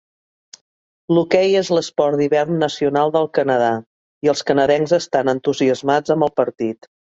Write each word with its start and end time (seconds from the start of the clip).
L'hoquei 1.17 1.53
és 1.59 1.69
l'esport 1.77 2.17
d'hivern 2.21 2.57
nacional 2.63 3.13
del 3.17 3.29
Canadà 3.39 3.69
i 4.29 4.33
els 4.35 4.43
canadencs 4.51 4.97
estan 5.01 5.33
entusiasmats 5.37 6.19
amb 6.19 6.31
el 6.31 6.37
partit. 6.43 6.95